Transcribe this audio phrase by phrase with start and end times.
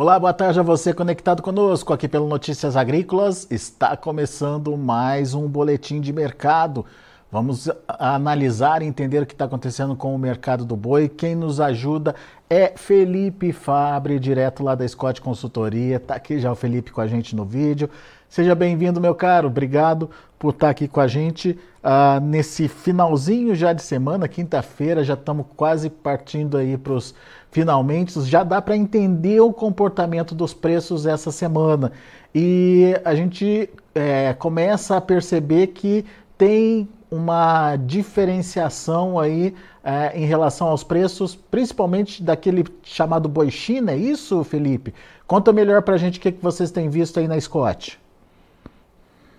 [0.00, 3.48] Olá, boa tarde a você conectado conosco aqui pelo Notícias Agrícolas.
[3.50, 6.86] Está começando mais um boletim de mercado.
[7.30, 11.10] Vamos analisar e entender o que está acontecendo com o mercado do boi.
[11.10, 12.14] Quem nos ajuda
[12.48, 15.96] é Felipe Fabre, direto lá da Scott Consultoria.
[15.96, 17.90] Está aqui já o Felipe com a gente no vídeo.
[18.30, 19.48] Seja bem-vindo, meu caro.
[19.48, 25.04] Obrigado por estar aqui com a gente uh, nesse finalzinho já de semana, quinta-feira.
[25.04, 27.14] Já estamos quase partindo aí para os
[27.50, 28.18] finalmente.
[28.22, 31.92] Já dá para entender o comportamento dos preços essa semana.
[32.34, 36.06] E a gente é, começa a perceber que
[36.38, 43.96] tem uma diferenciação aí é, em relação aos preços, principalmente daquele chamado boi China, é
[43.96, 44.94] isso, Felipe?
[45.26, 47.98] Conta melhor para a gente o que, que vocês têm visto aí na Scott.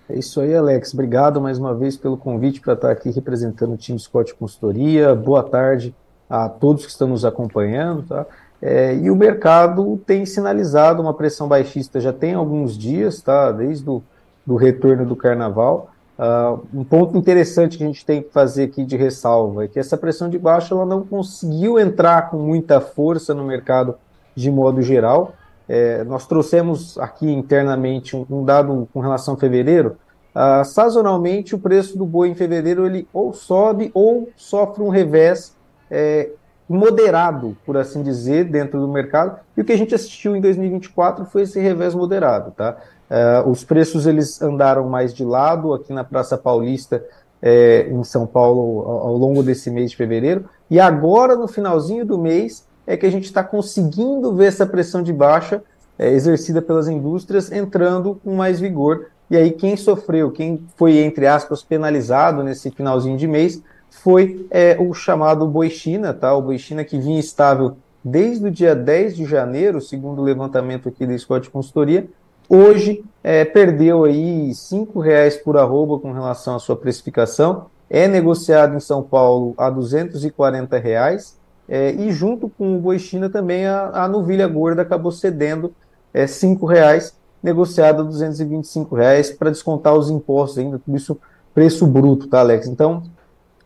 [0.08, 0.92] É isso aí, Alex.
[0.92, 5.14] Obrigado mais uma vez pelo convite para estar aqui representando o time Scott Consultoria.
[5.14, 5.94] Boa tarde
[6.28, 8.02] a todos que estão nos acompanhando.
[8.02, 8.26] Tá?
[8.60, 13.52] É, e o mercado tem sinalizado uma pressão baixista já tem alguns dias, tá?
[13.52, 14.02] desde o
[14.44, 15.90] do retorno do carnaval.
[16.20, 19.78] Uh, um ponto interessante que a gente tem que fazer aqui de ressalva é que
[19.78, 23.94] essa pressão de baixa ela não conseguiu entrar com muita força no mercado
[24.34, 25.32] de modo geral.
[25.66, 29.96] É, nós trouxemos aqui internamente um, um, dado com relação a fevereiro.
[30.34, 35.56] Uh, sazonalmente, o preço do boi em fevereiro ele ou sobe ou sofre um revés
[35.90, 36.28] é,
[36.70, 39.40] moderado, por assim dizer, dentro do mercado.
[39.56, 42.76] E o que a gente assistiu em 2024 foi esse revés moderado, tá?
[43.10, 47.04] Uh, os preços eles andaram mais de lado aqui na Praça Paulista,
[47.42, 50.44] é, em São Paulo, ao, ao longo desse mês de fevereiro.
[50.70, 55.02] E agora, no finalzinho do mês, é que a gente está conseguindo ver essa pressão
[55.02, 55.64] de baixa
[55.98, 59.06] é, exercida pelas indústrias entrando com mais vigor.
[59.28, 63.60] E aí quem sofreu, quem foi, entre aspas, penalizado nesse finalzinho de mês,
[63.90, 66.34] foi é, o chamado boi China, tá?
[66.34, 70.88] o boi China que vinha estável desde o dia 10 de janeiro, segundo o levantamento
[70.88, 72.08] aqui da Scott Consultoria,
[72.48, 78.74] hoje é, perdeu aí R$ reais por arroba com relação à sua precificação, é negociado
[78.74, 84.04] em São Paulo a 240 reais, é, e junto com o boi China também a,
[84.04, 85.72] a novilha gorda acabou cedendo
[86.14, 91.18] é, R$ reais, negociado a 225 reais para descontar os impostos ainda, tudo isso
[91.54, 92.66] preço bruto, tá, Alex?
[92.66, 93.02] Então,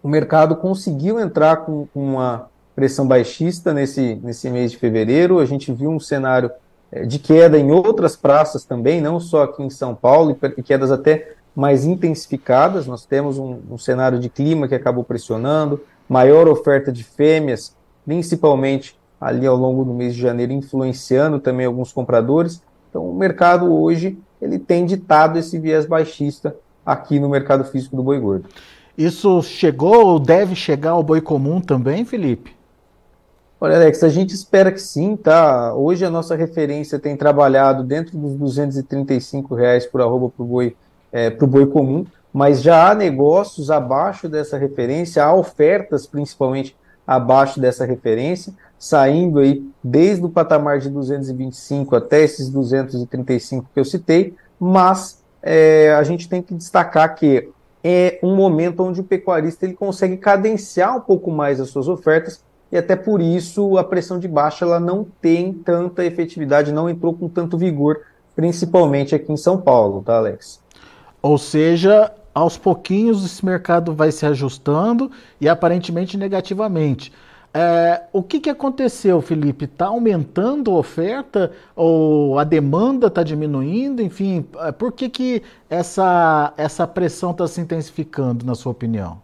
[0.05, 5.39] o mercado conseguiu entrar com, com uma pressão baixista nesse, nesse mês de fevereiro.
[5.39, 6.51] A gente viu um cenário
[6.93, 10.93] é, de queda em outras praças também, não só aqui em São Paulo, e quedas
[10.93, 12.87] até mais intensificadas.
[12.87, 18.95] Nós temos um, um cenário de clima que acabou pressionando, maior oferta de fêmeas principalmente
[19.19, 22.63] ali ao longo do mês de janeiro, influenciando também alguns compradores.
[22.91, 26.55] Então, o mercado hoje ele tem ditado esse viés baixista
[26.85, 28.47] aqui no mercado físico do boi gordo.
[28.97, 32.55] Isso chegou ou deve chegar ao boi comum também, Felipe?
[33.61, 35.75] Olha, Alex, a gente espera que sim, tá?
[35.75, 40.77] Hoje a nossa referência tem trabalhado dentro dos 235 reais por arroba para o boi,
[41.11, 47.85] é, boi comum, mas já há negócios abaixo dessa referência, há ofertas principalmente abaixo dessa
[47.85, 55.23] referência, saindo aí desde o patamar de 225 até esses 235 que eu citei, mas
[55.43, 57.49] é, a gente tem que destacar que
[57.87, 62.43] é um momento onde o pecuarista ele consegue cadenciar um pouco mais as suas ofertas
[62.73, 67.13] e até por isso a pressão de baixa ela não tem tanta efetividade, não entrou
[67.13, 68.01] com tanto vigor,
[68.35, 70.61] principalmente aqui em São Paulo, tá, Alex?
[71.21, 77.13] Ou seja, aos pouquinhos esse mercado vai se ajustando e aparentemente negativamente.
[77.57, 79.67] É, o que, que aconteceu, Felipe?
[79.67, 84.03] Está aumentando a oferta ou a demanda está diminuindo?
[84.03, 89.23] Enfim, é, por que, que essa, essa pressão está se intensificando, na sua opinião?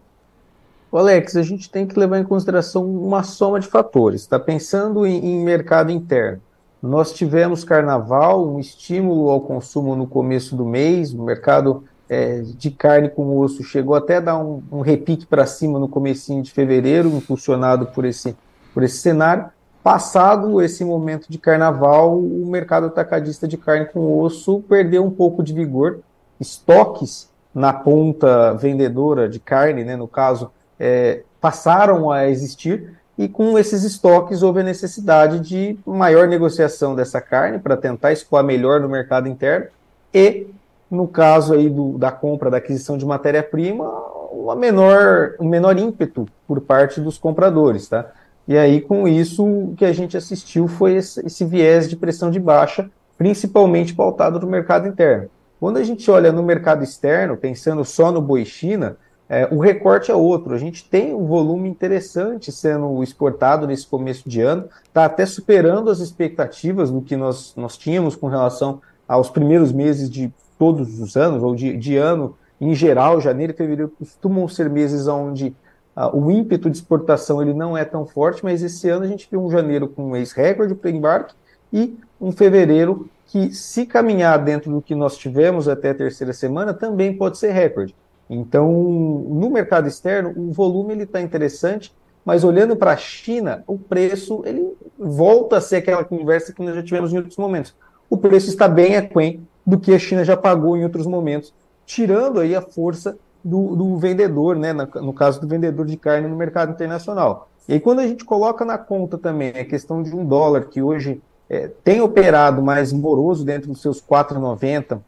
[0.93, 4.21] Alex, a gente tem que levar em consideração uma soma de fatores.
[4.21, 6.41] Está pensando em, em mercado interno.
[6.81, 12.69] Nós tivemos carnaval, um estímulo ao consumo no começo do mês, o mercado é, de
[12.69, 17.07] carne com osso chegou até dar um, um repique para cima no comecinho de fevereiro,
[17.07, 18.35] impulsionado por esse,
[18.73, 19.45] por esse cenário.
[19.81, 25.41] Passado esse momento de carnaval, o mercado atacadista de carne com osso perdeu um pouco
[25.41, 25.99] de vigor.
[26.37, 33.57] Estoques na ponta vendedora de carne, né, no caso, é, passaram a existir e com
[33.57, 38.89] esses estoques houve a necessidade de maior negociação dessa carne para tentar escoar melhor no
[38.89, 39.67] mercado interno
[40.13, 40.47] e
[40.91, 43.85] no caso aí do, da compra, da aquisição de matéria-prima,
[44.31, 48.11] uma menor, um menor ímpeto por parte dos compradores, tá?
[48.47, 52.29] E aí, com isso, o que a gente assistiu foi esse, esse viés de pressão
[52.29, 55.29] de baixa, principalmente pautado no mercado interno.
[55.59, 58.97] Quando a gente olha no mercado externo, pensando só no boi China,
[59.29, 60.53] é, o recorte é outro.
[60.53, 65.89] A gente tem um volume interessante sendo exportado nesse começo de ano, está até superando
[65.89, 71.17] as expectativas do que nós, nós tínhamos com relação aos primeiros meses de todos os
[71.17, 73.19] anos, ou de, de ano em geral.
[73.19, 75.55] Janeiro e fevereiro costumam ser meses onde
[75.97, 79.27] uh, o ímpeto de exportação ele não é tão forte, mas esse ano a gente
[79.31, 81.33] viu um janeiro com um ex-recorde para embarque
[81.73, 86.75] e um fevereiro que, se caminhar dentro do que nós tivemos até a terceira semana,
[86.75, 87.95] também pode ser recorde.
[88.29, 91.91] Então, no mercado externo, o volume ele está interessante,
[92.23, 96.75] mas olhando para a China, o preço ele volta a ser aquela conversa que nós
[96.75, 97.73] já tivemos em outros momentos.
[98.07, 101.53] O preço está bem aquém do que a China já pagou em outros momentos,
[101.85, 106.35] tirando aí a força do, do vendedor, né, no caso do vendedor de carne no
[106.35, 107.49] mercado internacional.
[107.67, 110.81] E aí, quando a gente coloca na conta também a questão de um dólar que
[110.81, 114.99] hoje é, tem operado mais moroso dentro dos seus 4,90,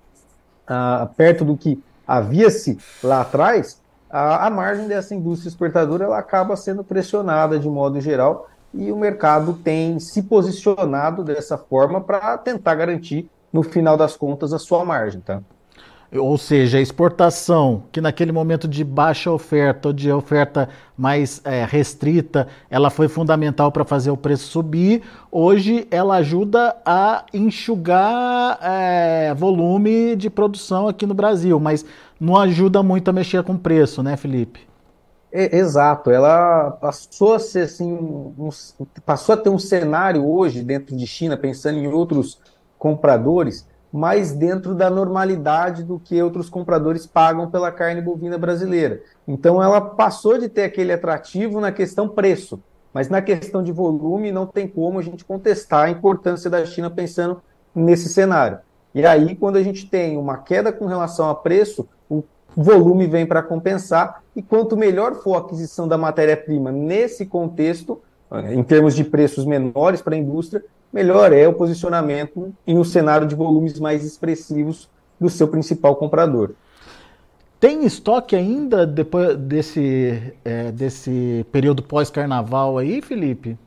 [0.67, 6.55] ah, perto do que havia-se lá atrás, a, a, margem dessa indústria exportadora ela acaba
[6.55, 12.75] sendo pressionada de modo geral e o mercado tem se posicionado dessa forma para tentar
[12.75, 15.21] garantir, no final das contas, a sua margem.
[15.21, 15.41] Tá?
[16.15, 21.65] Ou seja, a exportação, que naquele momento de baixa oferta ou de oferta mais é,
[21.65, 25.01] restrita, ela foi fundamental para fazer o preço subir.
[25.31, 31.83] Hoje ela ajuda a enxugar é, volume de produção aqui no Brasil, mas
[32.19, 34.67] não ajuda muito a mexer com o preço, né, Felipe?
[35.31, 38.49] É, exato, ela passou a ser assim, um,
[39.03, 42.39] passou a ter um cenário hoje dentro de China, pensando em outros
[42.83, 49.01] compradores mais dentro da normalidade do que outros compradores pagam pela carne bovina brasileira.
[49.25, 52.61] Então ela passou de ter aquele atrativo na questão preço,
[52.93, 56.89] mas na questão de volume não tem como a gente contestar a importância da China
[56.89, 57.41] pensando
[57.73, 58.59] nesse cenário.
[58.93, 62.21] E aí, quando a gente tem uma queda com relação a preço, o
[62.55, 68.01] volume vem para compensar, e quanto melhor for a aquisição da matéria-prima nesse contexto,
[68.51, 73.27] em termos de preços menores para a indústria, melhor é o posicionamento em um cenário
[73.27, 74.87] de volumes mais expressivos
[75.19, 76.51] do seu principal comprador.
[77.59, 83.57] Tem estoque ainda depois desse, é, desse período pós-carnaval aí, Felipe?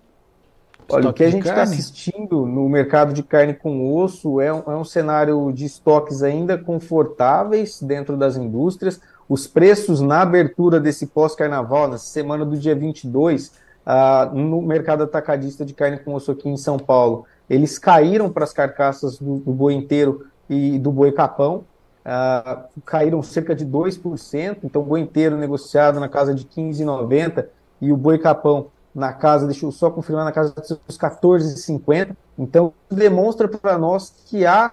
[0.88, 4.62] Olha, o que a gente está assistindo no mercado de carne com osso é um,
[4.66, 9.00] é um cenário de estoques ainda confortáveis dentro das indústrias.
[9.28, 13.50] Os preços na abertura desse pós-carnaval, na semana do dia 22,
[13.86, 17.24] ah, no mercado atacadista de carne com osso aqui em São Paulo.
[17.48, 21.64] Eles caíram para as carcaças do, do, boi inteiro e do boi capão,
[22.04, 27.46] ah, caíram cerca de 2%, então o boi inteiro negociado na casa de 15,90
[27.80, 32.16] e o boi capão na casa, deixa eu só confirmar, na casa dos 14,50.
[32.38, 34.72] Então, demonstra para nós que há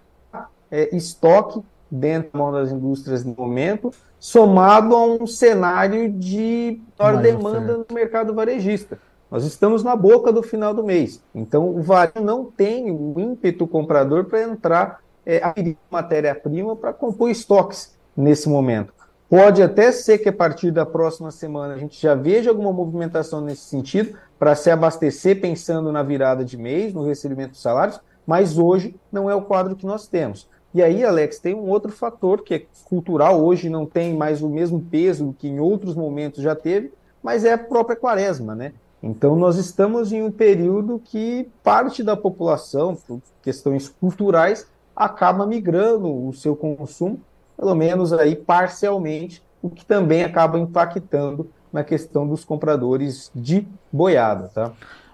[0.71, 1.61] é, estoque
[1.93, 8.97] dentro das indústrias no momento, somado a um cenário de maior demanda no mercado varejista.
[9.29, 13.67] Nós estamos na boca do final do mês, então o varejo não tem o ímpeto
[13.67, 18.91] comprador para entrar, é, adquirir matéria-prima para compor estoques nesse momento.
[19.29, 23.41] Pode até ser que a partir da próxima semana a gente já veja alguma movimentação
[23.41, 28.57] nesse sentido para se abastecer pensando na virada de mês, no recebimento dos salários, mas
[28.57, 30.47] hoje não é o quadro que nós temos.
[30.73, 34.49] E aí, Alex, tem um outro fator que é cultural, hoje não tem mais o
[34.49, 36.91] mesmo peso que em outros momentos já teve,
[37.21, 38.73] mas é a própria quaresma, né?
[39.01, 44.65] Então, nós estamos em um período que parte da população, por questões culturais,
[44.95, 47.19] acaba migrando o seu consumo,
[47.57, 54.49] pelo menos aí parcialmente, o que também acaba impactando na questão dos compradores de boiada,
[54.53, 54.71] tá?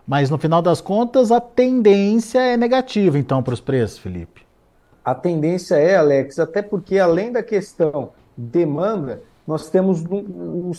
[0.07, 4.48] Mas no final das contas, a tendência é negativa, então, para os preços, Felipe.
[5.03, 10.03] A tendência é, Alex, até porque além da questão demanda, nós temos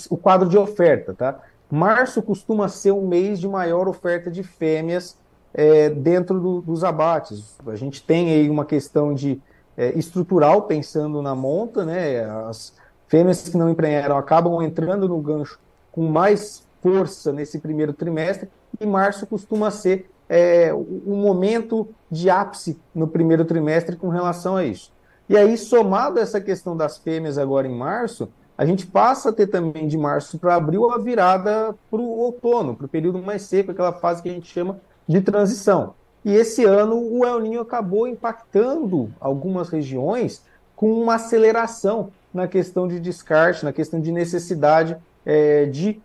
[0.09, 1.41] o quadro de oferta, tá?
[1.71, 5.17] Março costuma ser um mês de maior oferta de fêmeas
[5.53, 7.57] é, dentro do, dos abates.
[7.67, 9.41] A gente tem aí uma questão de
[9.77, 12.25] é, estrutural pensando na monta, né?
[12.49, 12.73] As
[13.09, 15.59] fêmeas que não emprenharam acabam entrando no gancho
[15.91, 18.49] com mais força nesse primeiro trimestre
[18.81, 24.65] e março costuma ser é, um momento de ápice no primeiro trimestre com relação a
[24.65, 24.93] isso.
[25.29, 29.33] E aí, somado a essa questão das fêmeas agora em março, a gente passa a
[29.33, 33.43] ter também de março para abril a virada para o outono, para o período mais
[33.43, 35.95] seco, aquela fase que a gente chama de transição.
[36.25, 40.45] E esse ano o El Ninho acabou impactando algumas regiões
[40.77, 44.97] com uma aceleração na questão de descarte, na questão de necessidade
[45.27, 46.01] é, de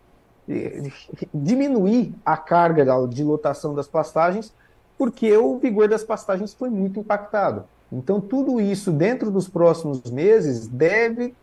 [1.33, 4.53] diminuir a carga de lotação das pastagens,
[4.97, 7.65] porque o vigor das pastagens foi muito impactado.
[7.91, 11.35] Então, tudo isso dentro dos próximos meses deve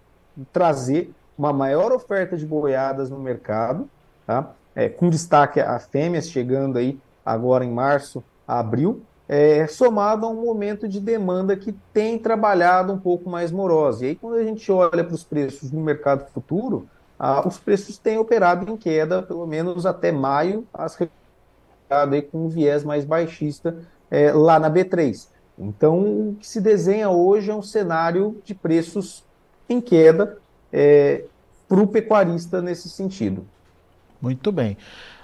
[0.52, 3.88] trazer uma maior oferta de boiadas no mercado,
[4.26, 4.52] tá?
[4.74, 10.44] É, com destaque a fêmeas chegando aí agora em março abril, é, somado a um
[10.44, 14.04] momento de demanda que tem trabalhado um pouco mais morosa.
[14.04, 16.88] E aí, quando a gente olha para os preços no mercado futuro,
[17.24, 20.98] ah, os preços têm operado em queda, pelo menos até maio, as
[21.88, 23.76] aí com um viés mais baixista
[24.10, 25.28] é, lá na B3.
[25.56, 29.22] Então, o que se desenha hoje é um cenário de preços
[29.68, 30.36] em queda
[30.72, 31.22] é,
[31.68, 33.46] para o pecuarista nesse sentido.
[34.20, 34.76] Muito bem.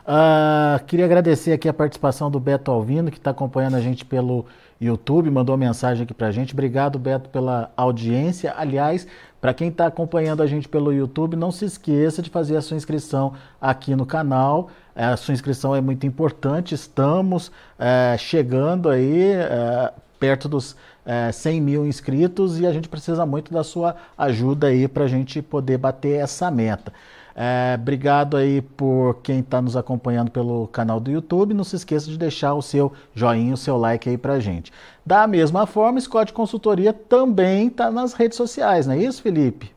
[0.06, 4.46] Uh, queria agradecer aqui a participação do Beto Alvino, que está acompanhando a gente pelo
[4.80, 6.52] YouTube, mandou uma mensagem aqui para a gente.
[6.52, 8.54] Obrigado, Beto, pela audiência.
[8.56, 9.06] Aliás,
[9.40, 12.76] para quem está acompanhando a gente pelo YouTube, não se esqueça de fazer a sua
[12.76, 14.70] inscrição aqui no canal.
[14.94, 16.74] É, a sua inscrição é muito importante.
[16.74, 23.24] Estamos é, chegando aí é, perto dos é, 100 mil inscritos e a gente precisa
[23.24, 26.92] muito da sua ajuda aí para a gente poder bater essa meta.
[27.40, 31.54] É, obrigado aí por quem está nos acompanhando pelo canal do YouTube.
[31.54, 34.72] Não se esqueça de deixar o seu joinha, o seu like aí pra gente.
[35.06, 39.72] Da mesma forma, Scott Consultoria também está nas redes sociais, não é isso, Felipe?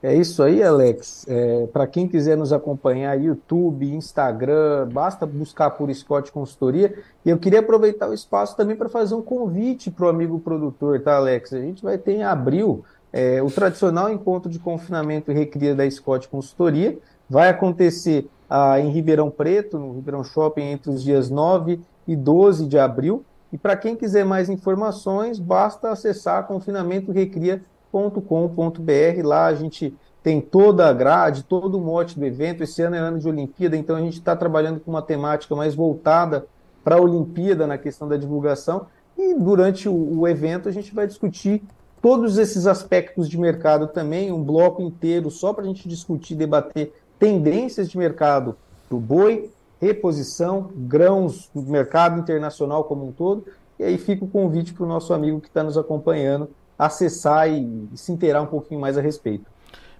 [0.00, 1.26] É isso aí, Alex.
[1.26, 6.94] É, para quem quiser nos acompanhar, YouTube, Instagram, basta buscar por Scott Consultoria.
[7.26, 11.00] E eu queria aproveitar o espaço também para fazer um convite para o amigo produtor,
[11.00, 11.52] tá, Alex?
[11.52, 12.84] A gente vai ter em abril
[13.16, 16.98] é, o tradicional encontro de confinamento e recria da Scott Consultoria
[17.30, 22.66] vai acontecer ah, em Ribeirão Preto, no Ribeirão Shopping, entre os dias 9 e 12
[22.66, 23.24] de abril.
[23.52, 29.22] E para quem quiser mais informações, basta acessar confinamentorecria.com.br.
[29.22, 32.64] Lá a gente tem toda a grade, todo o mote do evento.
[32.64, 35.76] Esse ano é ano de Olimpíada, então a gente está trabalhando com uma temática mais
[35.76, 36.48] voltada
[36.82, 38.88] para a Olimpíada na questão da divulgação.
[39.16, 41.62] E durante o, o evento a gente vai discutir
[42.04, 46.92] todos esses aspectos de mercado também, um bloco inteiro só para a gente discutir, debater
[47.18, 48.58] tendências de mercado
[48.90, 53.46] do boi, reposição, grãos, mercado internacional como um todo.
[53.78, 57.88] E aí fica o convite para o nosso amigo que está nos acompanhando acessar e,
[57.94, 59.46] se inteirar um pouquinho mais a respeito.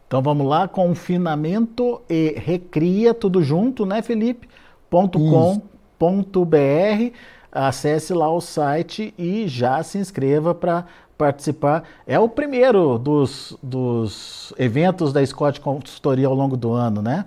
[0.07, 4.47] Então vamos lá, confinamento e recria, tudo junto, né, Felipe?
[4.91, 6.05] .com.br.
[7.51, 11.85] Acesse lá o site e já se inscreva para participar.
[12.07, 17.27] É o primeiro dos, dos eventos da Scott Consultoria ao longo do ano, né?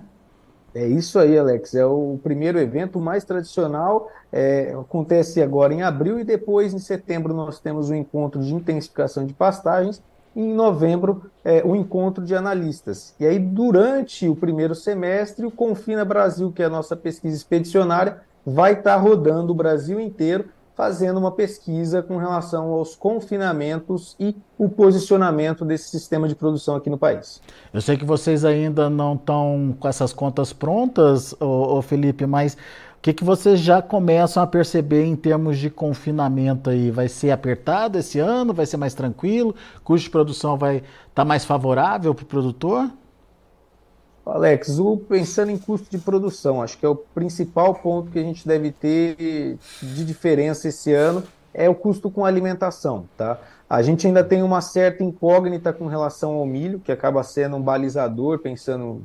[0.74, 1.74] É isso aí, Alex.
[1.74, 4.10] É o primeiro evento mais tradicional.
[4.30, 8.54] É, acontece agora em abril e depois, em setembro, nós temos o um encontro de
[8.54, 10.02] intensificação de pastagens.
[10.36, 13.14] E em novembro, é, o encontro de analistas.
[13.18, 18.20] E aí, durante o primeiro semestre, o Confina Brasil, que é a nossa pesquisa expedicionária,
[18.44, 20.44] vai estar rodando o Brasil inteiro
[20.78, 26.88] fazendo uma pesquisa com relação aos confinamentos e o posicionamento desse sistema de produção aqui
[26.88, 27.42] no país.
[27.74, 32.54] Eu sei que vocês ainda não estão com essas contas prontas, ô, ô Felipe, mas
[32.54, 36.92] o que, que vocês já começam a perceber em termos de confinamento aí?
[36.92, 38.54] Vai ser apertado esse ano?
[38.54, 39.56] Vai ser mais tranquilo?
[39.78, 42.88] O custo de produção vai estar tá mais favorável para o produtor?
[44.30, 48.22] Alex, o, pensando em custo de produção, acho que é o principal ponto que a
[48.22, 51.22] gente deve ter de diferença esse ano
[51.54, 53.38] é o custo com alimentação, tá?
[53.68, 57.60] A gente ainda tem uma certa incógnita com relação ao milho, que acaba sendo um
[57.60, 59.02] balizador, pensando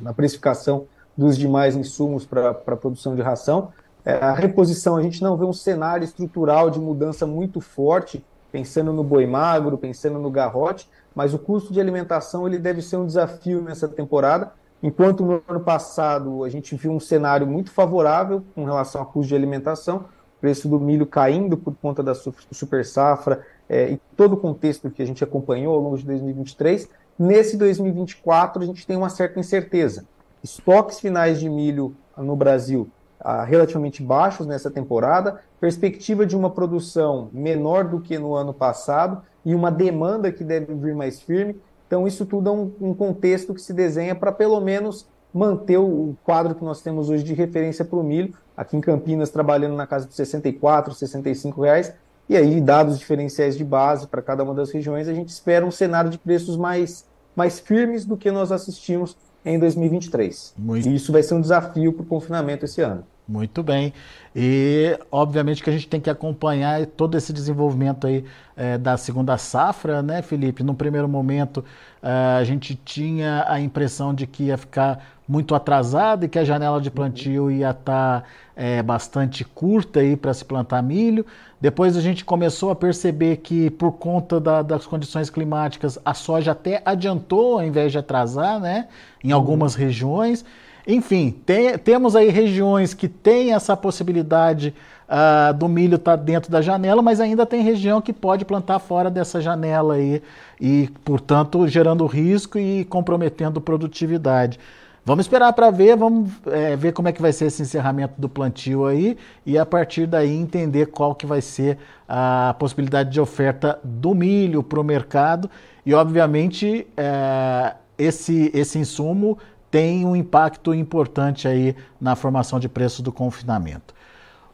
[0.00, 0.86] na precificação
[1.16, 3.72] dos demais insumos para a produção de ração.
[4.04, 8.92] É, a reposição, a gente não vê um cenário estrutural de mudança muito forte, pensando
[8.92, 13.06] no boi magro, pensando no garrote, mas o custo de alimentação ele deve ser um
[13.06, 14.52] desafio nessa temporada,
[14.82, 19.28] enquanto no ano passado a gente viu um cenário muito favorável com relação ao custo
[19.28, 20.06] de alimentação,
[20.40, 25.02] preço do milho caindo por conta da super safra é, e todo o contexto que
[25.02, 26.88] a gente acompanhou ao longo de 2023,
[27.18, 30.06] nesse 2024 a gente tem uma certa incerteza.
[30.42, 32.90] Estoques finais de milho no Brasil
[33.20, 39.22] ah, relativamente baixos nessa temporada, perspectiva de uma produção menor do que no ano passado
[39.44, 41.56] e uma demanda que deve vir mais firme.
[41.86, 46.14] Então, isso tudo é um, um contexto que se desenha para pelo menos manter o
[46.24, 49.86] quadro que nós temos hoje de referência para o milho, aqui em Campinas trabalhando na
[49.86, 51.92] casa de 64, 65 reais,
[52.28, 55.70] e aí dados diferenciais de base para cada uma das regiões, a gente espera um
[55.70, 57.04] cenário de preços mais,
[57.34, 60.54] mais firmes do que nós assistimos em 2023.
[60.56, 60.88] Muito.
[60.88, 63.04] E isso vai ser um desafio para o confinamento esse ano.
[63.30, 63.94] Muito bem.
[64.34, 68.24] E obviamente que a gente tem que acompanhar todo esse desenvolvimento aí
[68.56, 70.64] é, da segunda safra, né, Felipe?
[70.64, 71.64] No primeiro momento
[72.02, 72.10] é,
[72.40, 76.80] a gente tinha a impressão de que ia ficar muito atrasado e que a janela
[76.80, 78.24] de plantio ia estar tá,
[78.56, 81.24] é, bastante curta aí para se plantar milho.
[81.60, 86.50] Depois a gente começou a perceber que por conta da, das condições climáticas a soja
[86.50, 88.88] até adiantou ao invés de atrasar, né?
[89.22, 90.44] Em algumas regiões.
[90.86, 94.74] Enfim, tem, temos aí regiões que têm essa possibilidade
[95.08, 98.78] uh, do milho estar tá dentro da janela, mas ainda tem região que pode plantar
[98.78, 100.22] fora dessa janela aí
[100.60, 104.58] e, portanto, gerando risco e comprometendo produtividade.
[105.04, 108.28] Vamos esperar para ver, vamos é, ver como é que vai ser esse encerramento do
[108.28, 113.80] plantio aí e a partir daí entender qual que vai ser a possibilidade de oferta
[113.82, 115.50] do milho para o mercado
[115.86, 119.38] e obviamente é, esse, esse insumo
[119.70, 123.94] tem um impacto importante aí na formação de preço do confinamento.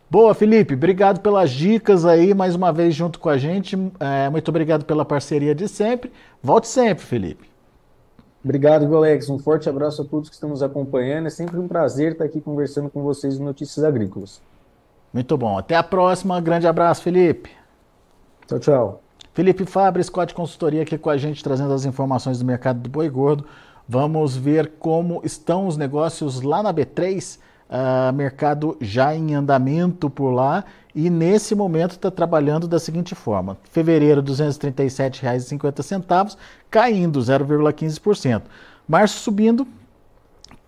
[0.08, 3.76] Boa, Felipe, obrigado pelas dicas aí, mais uma vez junto com a gente.
[3.98, 6.12] É, muito obrigado pela parceria de sempre.
[6.42, 7.50] Volte sempre, Felipe.
[8.44, 9.28] Obrigado, Alex.
[9.28, 11.26] Um forte abraço a todos que estão nos acompanhando.
[11.26, 14.40] É sempre um prazer estar aqui conversando com vocês em Notícias Agrícolas.
[15.12, 15.58] Muito bom.
[15.58, 16.40] Até a próxima.
[16.40, 17.50] Grande abraço, Felipe.
[18.46, 19.02] Tchau, tchau.
[19.34, 23.08] Felipe Fabre, Scott Consultoria, aqui com a gente, trazendo as informações do mercado do boi
[23.08, 23.44] gordo.
[23.88, 27.40] Vamos ver como estão os negócios lá na B3, uh,
[27.70, 33.56] ah, mercado já em andamento por lá e nesse momento está trabalhando da seguinte forma:
[33.70, 36.36] fevereiro R$ 237,50,
[36.68, 38.42] caindo 0,15%.
[38.88, 39.64] Março subindo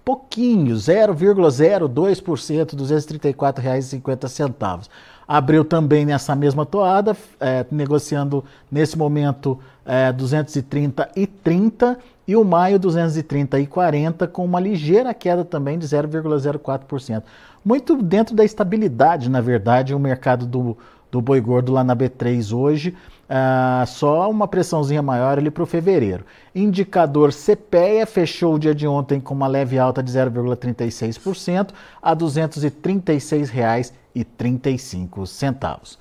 [0.05, 4.89] pouquinho, 0,02%, R$ 234,50.
[5.29, 8.43] Abril também nessa mesma toada, é, negociando
[8.73, 15.79] nesse momento é, 230,30 e o maio 230 e 40 com uma ligeira queda também
[15.79, 17.23] de 0,04%.
[17.63, 20.77] Muito dentro da estabilidade, na verdade, o mercado do,
[21.11, 22.97] do boi gordo lá na B3 hoje,
[23.29, 26.25] uh, só uma pressãozinha maior ali para o fevereiro.
[26.55, 31.71] Indicador CPEA fechou o dia de ontem com uma leve alta de 0,36%
[32.03, 33.93] a R$
[34.25, 35.99] 236,35.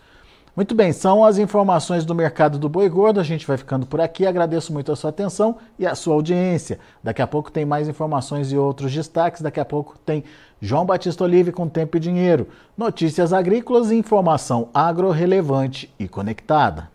[0.58, 3.20] Muito bem, são as informações do mercado do boi gordo.
[3.20, 4.26] A gente vai ficando por aqui.
[4.26, 6.80] Agradeço muito a sua atenção e a sua audiência.
[7.04, 9.44] Daqui a pouco tem mais informações e outros destaques.
[9.44, 10.24] Daqui a pouco tem
[10.60, 16.90] João Batista Olive com Tempo e Dinheiro, notícias agrícolas e informação agro relevante e conectada.